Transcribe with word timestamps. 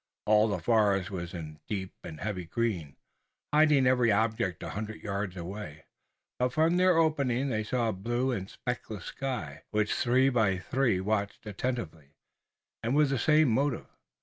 All 0.25 0.47
the 0.47 0.57
forest 0.57 1.11
was 1.11 1.31
in 1.31 1.59
deep 1.67 1.93
and 2.03 2.19
heavy 2.19 2.45
green, 2.45 2.95
hiding 3.53 3.85
every 3.85 4.11
object 4.11 4.63
a 4.63 4.71
hundred 4.71 5.03
yards 5.03 5.37
away, 5.37 5.85
but 6.39 6.51
from 6.53 6.77
their 6.77 6.97
opening 6.97 7.49
they 7.49 7.63
saw 7.63 7.87
a 7.89 7.93
blue 7.93 8.31
and 8.31 8.49
speckless 8.49 9.05
sky, 9.05 9.61
which 9.69 9.93
the 9.93 10.01
three 10.01 10.29
by 10.29 10.49
and 10.49 10.71
by 10.71 10.99
watched 11.01 11.45
attentively, 11.45 12.15
and 12.81 12.95
with 12.95 13.11
the 13.11 13.19
same 13.19 13.49
motive. 13.49 13.85